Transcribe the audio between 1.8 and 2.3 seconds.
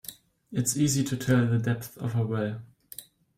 of a